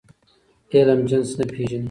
علم 0.73 0.99
جنس 1.09 1.29
نه 1.39 1.45
پېژني. 1.51 1.79